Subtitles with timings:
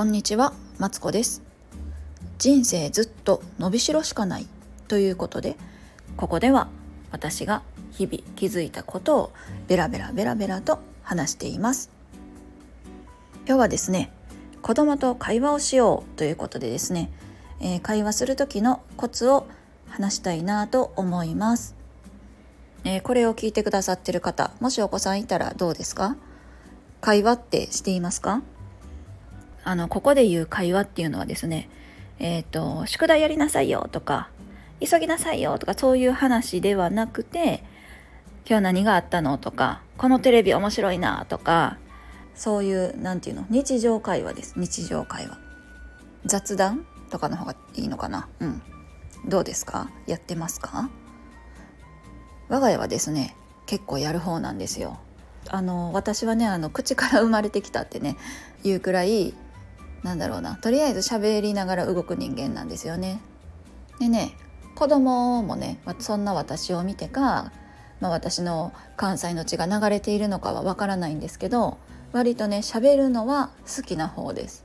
[0.00, 1.42] こんにちは、マツコです。
[2.38, 4.46] 人生ずっと伸びしろしかない
[4.88, 5.56] ということで
[6.16, 6.68] ここでは
[7.10, 7.62] 私が
[7.92, 9.32] 日々気づいたことを
[9.68, 11.90] ベラベラベラベラと話しています。
[13.46, 14.10] 今日はですね
[14.62, 17.12] 子供と会話をしようということでですね、
[17.60, 19.46] えー、会話する時のコツを
[19.90, 21.76] 話したいなと思います、
[22.84, 26.16] えー、これを聞いてくださってる方もしお子さんいたらどうですか？
[27.02, 28.40] 会話ってしていますか？
[29.64, 31.68] あのここで言う会話っていうのはですね
[32.18, 34.30] えっ、ー、と宿題やりなさいよとか
[34.80, 37.62] 急ぎなさいよとかそういう話ではなくて
[38.48, 41.78] 今日何があったのとかこのテレビ面白いなとか
[42.34, 44.54] そういう何て言うの日常会話です。
[44.56, 45.38] 日常会話。
[46.24, 48.28] 雑談とかの方がいいのかな。
[48.40, 48.62] うん。
[49.26, 49.90] どうですか？
[50.06, 50.88] やってますか？
[52.48, 54.98] 我が家はですね結構やる方なんですよ。
[55.48, 58.16] あの私はねあの口から生まれてきたってね
[58.62, 59.34] 言うくらい
[60.02, 63.20] なんだろうなとりあえず喋りながら動く人間なんですよね。
[63.98, 64.32] でね
[64.74, 67.52] 子供もねそんな私を見てか、
[68.00, 71.78] まあ、私の関西の血が流れているのかはわからないんですけど
[72.12, 74.64] 割とね喋るのは好きな方です。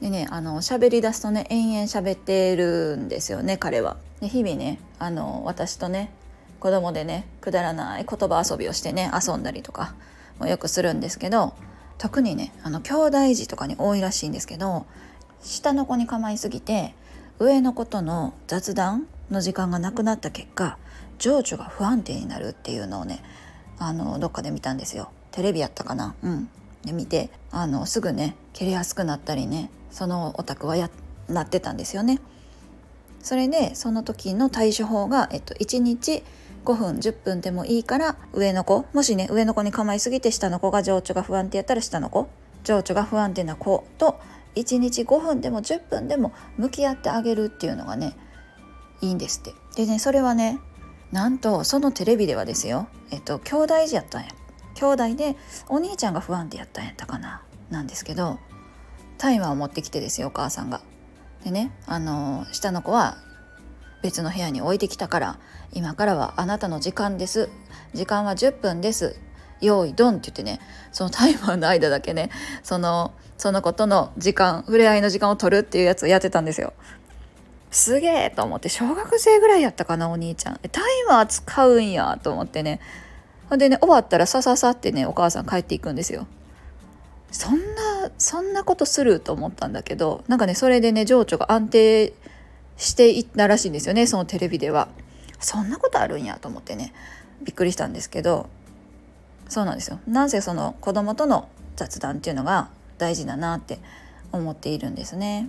[0.00, 3.96] でねあの喋り出すとね延々喋ってるんですよね彼は。
[4.20, 6.12] で日々ねあの私とね
[6.60, 9.94] 子供でねくだらない言葉遊びをしてね遊んだりとか
[10.38, 11.54] もよくするんですけど
[11.98, 14.86] 特にねあの兄弟児とかに多いらしいんですけど
[15.42, 16.94] 下の子に構いすぎて
[17.38, 20.78] 上の子との雑談の時間がなくなった結果
[21.18, 23.22] 情緒が不安定になるっていうのをね
[23.78, 25.10] あのどっかで見たんですよ。
[25.30, 26.14] テレビやったかな？
[26.22, 26.48] うん。
[26.84, 30.90] で見てあのすぐね切れやすくなったりねそのお宅はや
[31.28, 32.20] なってたんですよね。
[33.20, 36.22] それでその時の対処法が、えっと、1日
[36.68, 42.28] 5分10分でもいいから上の子もしね上の子に構いすぎて下の子が情緒が不安定やったら下の子
[42.62, 44.20] 情緒が不安定な子と
[44.54, 48.14] 1日5分でも10分でも向き合ってあげるっていうのがね
[49.00, 50.58] いいんですってでねそれはね
[51.10, 54.28] なんとそのテレビではですよえっと兄弟児やったんや
[54.74, 55.36] 兄弟で
[55.70, 58.38] お兄ちゃんが不安定やったんやったかななんですけど
[59.16, 60.82] タイマーを持ってきてですよお母さんが。
[61.44, 63.16] でねあの下の子は
[64.02, 65.38] 別の部屋に置いてきたから
[65.72, 67.48] 今からはあなたの時間です。
[67.94, 69.16] 時間は10分です。
[69.60, 70.60] 用意ドンって言ってね
[70.92, 72.30] そのタイマーの間だけね
[72.62, 76.72] そのその子との時間触れ合いの時間を取るっていうやつをやってたんですよ。
[77.70, 80.60] すげえと思って小学生ぐらいやったかなお兄ちゃん。
[80.72, 82.80] タイマー使うんやと思ってね。
[83.50, 86.26] ほんでね終わったらさささってねお母さん帰っていくんですよ。
[87.30, 92.14] そんなそんなことすると思ったんだけどなんかねそれでね情緒が安定
[92.78, 94.88] していったらしいんですよねそのテレビでは。
[95.40, 96.92] そんなことあるんやと思ってね
[97.42, 98.48] びっくりしたんですけど
[99.48, 103.78] そうなんですよなぜその子供との雑談っていうのが大事だなって
[104.32, 105.48] 思っているんですね。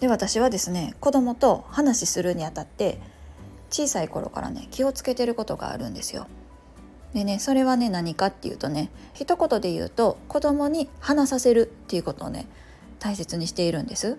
[0.00, 3.00] で私はですね子供と話するにあたって
[3.70, 6.26] 小さい頃からね気をつけてることがあるんですよ。
[7.14, 12.46] でねそれはね何かっていうとね一言で言うと子供に話させるっていうことをね
[12.98, 14.18] 大切にしているんです。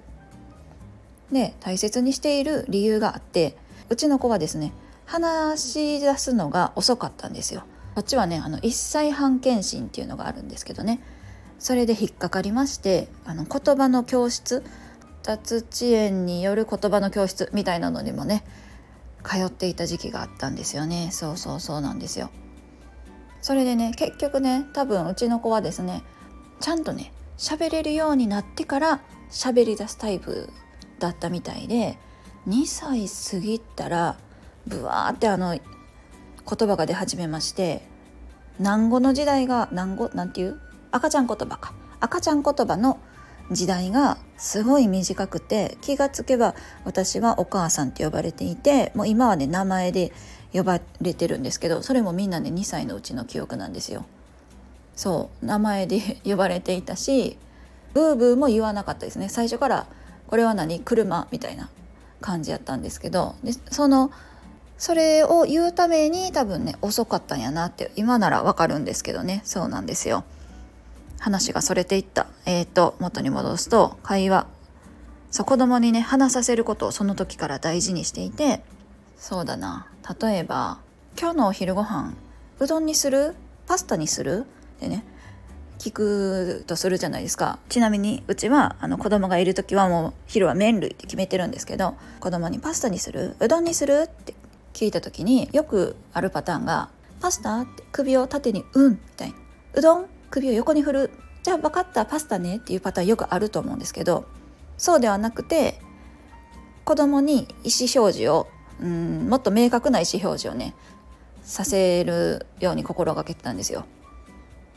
[1.31, 3.57] で大切にしている理由があって
[3.89, 4.73] うちの子はですね
[5.05, 7.63] 話し出すのが遅かったんですよ。
[7.95, 11.01] こっちはねあの1歳半検診っていうのがあるんですけどね。
[11.59, 14.63] それで引っかかりましてあの言葉の教室
[15.23, 18.43] 達遅延による言葉の教室みたいなのにもね
[19.23, 21.09] 通っていた時期があったんですよね。
[21.11, 22.29] そうそうそうなんですよ。
[23.41, 26.03] それでね結局ね多分うちの子はですね
[26.59, 29.01] ちゃんとね喋れるようになってから
[29.31, 30.49] 喋り出すタイプ
[30.99, 31.97] だったみたいで
[32.47, 34.17] 2歳過ぎたら
[34.65, 35.63] ブワーってあの言
[36.67, 37.87] 葉が出始めまして
[38.59, 40.59] 難語の時代が難語なんていう？
[40.91, 41.73] 赤ちゃん言葉か。
[41.99, 42.99] 赤ちゃん言葉の
[43.51, 50.11] 時代がすごい短くて気がつけば私はお母さんって呼ばれていてもう今はね名前で
[50.53, 54.05] 呼ばれてるんですけどそれもみんなね2歳のうちの記憶なんですよ。
[54.95, 57.37] そう名前で呼ばれていたし
[57.93, 59.29] ブーブーも言わなかったですね。
[59.29, 59.87] 最初から
[60.27, 60.79] これは何？
[60.79, 61.27] 車？
[61.31, 61.69] みたいな
[62.21, 64.11] 感じやったんですけどでその
[64.77, 69.41] それを言うために多分ね遅かったんやなって今ならわかるんですけどね。
[69.43, 70.23] そうなんですよ。
[71.19, 72.27] 話がそれていった。
[72.45, 74.45] えっ、ー、と元に戻すと会話。
[75.31, 78.61] そう子供にね話させることをその時から大事にしていて
[79.17, 79.87] そうだな。
[80.21, 80.77] 例えば
[81.19, 82.13] 「今日のお昼ご飯
[82.59, 83.35] うどんにする？
[83.67, 84.45] パスタにする?」
[84.77, 85.03] ってね
[85.87, 93.35] 聞くとするじゃないですかちなみにうちはあの子供がいる時はもう昼は麺類って決めてるんですけど子供に「パスタにする？
[93.39, 94.33] うどんにする?」って
[94.73, 96.89] 聞いた時によくあるパターンが
[97.21, 99.35] 「パスタ?」って首を縦に「うん」みたいな
[99.75, 101.11] 「うどん?」首を横に振る？
[101.43, 104.25] じゃあ分かったパスタねっていうパターンよくあると思うんですけど
[104.77, 105.79] そうではなくて
[106.83, 108.47] 子供に意思表示を
[108.81, 110.75] うんもっと明確な意思表示をね
[111.43, 113.85] させるように心がけてたんですよ。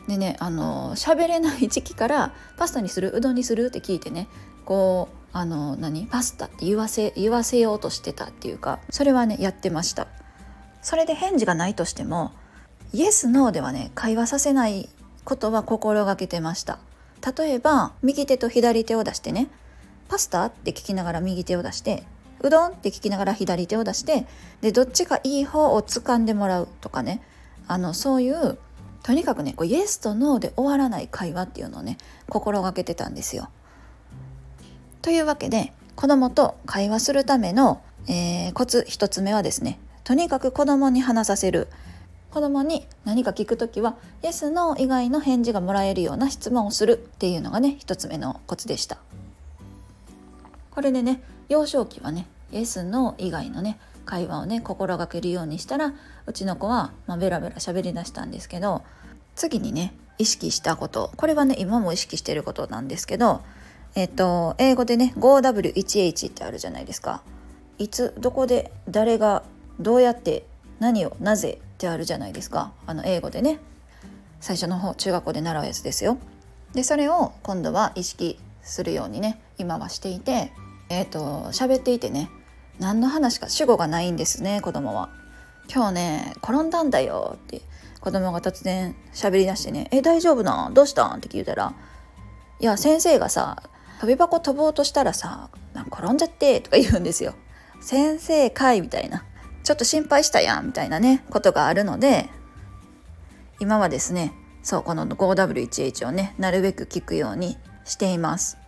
[0.09, 4.29] でねあの喋れない時期からパスタにするうどんにするって聞いてね
[4.65, 10.09] こうあの何パスタって言わせ言わせようとしてたっていうかそれはねやってました。
[10.83, 12.33] それで返事がないとしても
[12.93, 14.89] イエスノーではね会話させない
[15.25, 16.79] ことは心がけてました。
[17.37, 19.49] 例えば右手と左手を出してね
[20.09, 22.05] パスタって聞きながら右手を出して
[22.41, 24.27] うどんって聞きながら左手を出して
[24.63, 27.23] でどっちがいい方を掴んでもらうとかね
[27.69, 28.59] あのそういう
[29.03, 31.99] とにかくねこうイエスとノーで終わらない会話っていうのをね
[32.29, 33.49] 心がけてたんですよ。
[35.03, 41.69] というわけで子供と会話するための、えー、コツ1つ目はですねとにかく子供に話させる
[42.31, 48.99] 子供に何か聞く時は「イエス・ノー」以外の返事がもらえるような質問をするっていうのがね1つ目のコツでした。
[50.71, 53.79] これでね幼少期はねイエス・ノー以外のね
[54.11, 55.95] 会話をね心がけるようにしたら
[56.27, 58.83] うちの子は、まあ、ベラベラ喋りだしたんですけど
[59.37, 61.13] 次にね意識したこと。
[61.17, 63.41] これはね今も意識してることなんですけど
[63.95, 67.23] えっと英語でね 5W1H ってあるじゃないですか。
[67.79, 69.45] いつどこで誰が
[69.79, 70.45] どうやって
[70.81, 72.73] 何をなぜってあるじゃないですか。
[72.87, 73.61] あの英語でね。
[74.41, 76.19] 最初の方中学校で習うやつですよ。
[76.75, 80.53] でそれを今度は意識するようにね今はしていて
[80.89, 81.21] えっ、ー、と
[81.53, 82.29] 喋っていてね
[82.81, 85.11] 何の話か主語がないんですね子供は
[85.73, 87.63] 今日ね転んだんだよって
[88.01, 91.75] 子供が突然喋り出してね「え大丈夫などうしたん?」って聞いたら
[92.59, 93.63] 「いや先生がさ
[94.01, 95.51] 飛び箱飛ぼうとしたらさ
[95.93, 97.35] 転んじゃって」とか言うんですよ。
[97.83, 99.25] 先生かいみたいな
[99.63, 102.29] ちょっと心配したやんみたいなねことがあるので
[103.59, 108.60] 今はですねそうこの 5W1H をねなるべく聞くようにしています。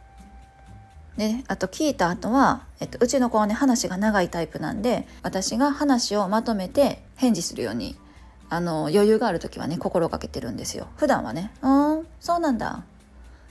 [1.17, 7.97] であと聞いた後は、えっと、うちの子はね話が長いタイプなんで私が話をまとめて返事するように
[8.49, 12.83] あの余裕がある時はね心がけてるんですよ普段はね「うんそうなんだ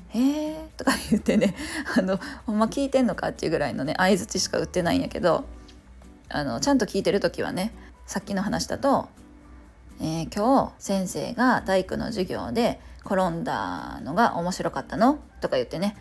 [0.10, 1.56] へえ」とか言ってね
[1.98, 5.46] あのほんま聞いてんのかっていうぐらいのね相づちしか売ってないんやけど
[6.30, 7.74] あのちゃんと聞いてる時はね
[8.06, 9.10] さっきの話だと、
[10.00, 15.96] えー、今日先生が体育の授業で転んだのが面白かったの?」とか言ってね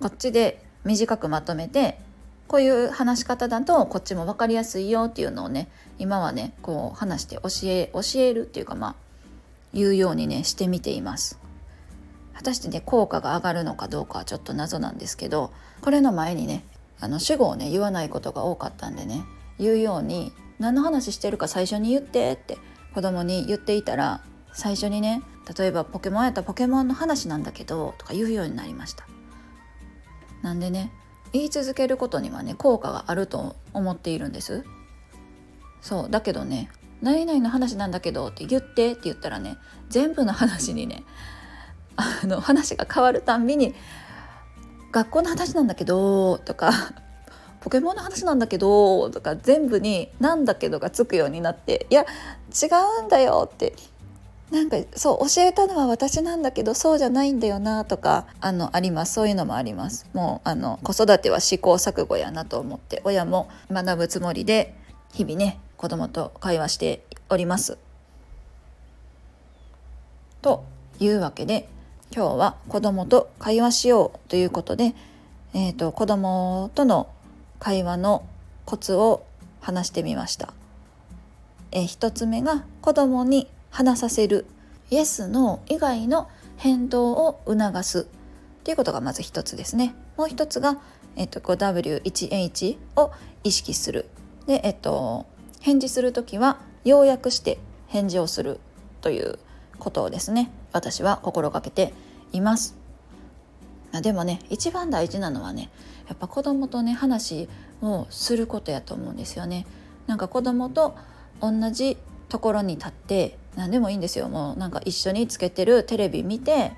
[0.00, 1.98] こっちで短くまとめて
[2.46, 8.94] こういう話し方だとこっちも分かりやすいよっていうのをね今はねこう話して教え教えるっていうかまあ
[9.74, 11.38] 言うようにねしてみています。
[12.38, 16.64] 果たしてね効果が上がるのかどうかはちょっと謎なんですけどこれの前にね
[17.00, 19.24] あの主語をね言わないことが多かったんでね
[19.58, 22.56] 言うように何の話してるか最初に言ってって
[22.94, 24.20] 子供に言っていたら
[24.52, 25.22] 最初にね
[25.58, 29.06] 例えばポケモンやったらポケモンの話なんだけどとか言うようになりました
[30.42, 30.92] なんでね
[31.32, 34.64] 言い続けることにはね効果があると思っているんです。
[35.80, 36.70] そうだけどね
[37.02, 39.58] 「何々の話なんだけど」って言ってって言ったらね
[39.88, 41.04] 全部の話にね
[41.96, 43.74] あの話が変わるたんびに
[44.90, 46.72] 「学校の話なんだけど」とか
[47.60, 52.66] 「ポケモンの話なんだけど」とか全部に「なんだけど」がつくようになって「いや違
[53.02, 53.74] うんだよ」って
[54.50, 64.74] なんかそう教えたのは私なんだけどそうじゃないんだよなとかあのありますそういうのもありますもうあの子育ては試行錯誤やなと思って親も学ぶつもりで
[65.12, 67.78] 日々ね子供と会話しております。
[70.42, 70.64] と
[70.98, 71.68] いうわけで
[72.14, 74.94] 今日は子供と会話しようということで、
[75.54, 77.08] えーと、子供との
[77.58, 78.24] 会話の
[78.64, 79.24] コツを
[79.60, 80.52] 話してみました。
[81.70, 84.46] えー、1つ目が子供に話させる
[84.90, 89.94] イエスの以外の返答を促すっていうことがまず一つですね。
[90.16, 90.78] もう一つが、
[91.16, 93.12] えっと、5W1H を
[93.44, 94.06] 意識する。
[94.46, 95.26] で、えっと、
[95.60, 98.60] 返事する時は要約して返事をする
[99.00, 99.38] という
[99.78, 101.92] ことをですね私は心がけて
[102.32, 102.76] います。
[104.02, 105.70] でもね一番大事なのはね
[106.08, 107.48] やっぱ子供とね話
[107.80, 109.66] をすることやと思うんですよね。
[110.06, 110.96] なんか子供と
[111.40, 111.96] 同じ
[112.28, 114.28] ところに立って何でもいいんですよ。
[114.28, 116.72] もうなんか一緒につけてるテレビ見て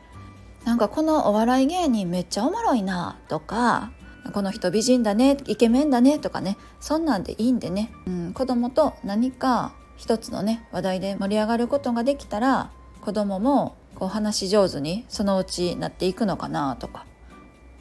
[0.64, 3.92] なんかこのお笑い芸人めっちゃおもろいなとか
[4.32, 12.70] この人美人だねイケメンだねとかねそんなんでいいんでね、うん、子供と何か一つのね話題で盛り上がることができたら
[13.02, 17.04] 子供もこう話し上手にそのうちなっていくのかなとか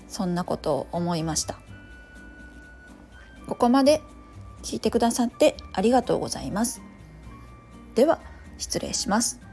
[0.10, 1.58] そんなことを思いました。
[3.48, 4.01] ここまで
[4.62, 6.82] 聞いてくださってありがとうございます。
[7.96, 8.28] では。
[8.60, 9.49] 失礼します。